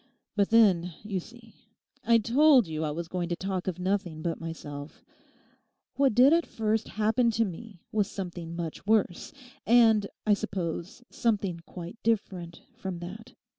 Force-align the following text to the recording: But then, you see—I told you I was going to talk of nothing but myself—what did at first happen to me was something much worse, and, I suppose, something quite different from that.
But 0.35 0.49
then, 0.49 0.95
you 1.03 1.19
see—I 1.19 2.17
told 2.17 2.65
you 2.65 2.83
I 2.83 2.89
was 2.89 3.07
going 3.07 3.29
to 3.29 3.35
talk 3.35 3.67
of 3.67 3.77
nothing 3.77 4.23
but 4.23 4.39
myself—what 4.41 6.15
did 6.15 6.33
at 6.33 6.47
first 6.47 6.87
happen 6.97 7.29
to 7.29 7.45
me 7.45 7.83
was 7.91 8.09
something 8.09 8.55
much 8.55 8.87
worse, 8.87 9.31
and, 9.63 10.07
I 10.25 10.33
suppose, 10.33 11.03
something 11.11 11.59
quite 11.67 11.99
different 12.01 12.63
from 12.75 12.97
that. 12.97 13.33